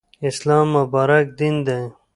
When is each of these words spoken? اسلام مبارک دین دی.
اسلام 0.29 0.67
مبارک 0.77 1.25
دین 1.39 1.55
دی. 1.67 1.81